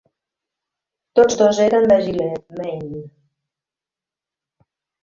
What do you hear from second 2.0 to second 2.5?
Gilead,